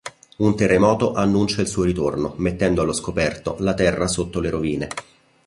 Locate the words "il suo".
1.61-1.83